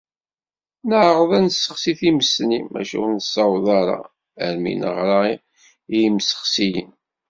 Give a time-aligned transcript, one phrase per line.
[0.89, 3.99] Neεreḍ ad nessexsi times-nni, maca ur nessaweḍ ara.
[4.45, 5.21] Armi neɣra
[5.95, 6.91] i imsexsiyen.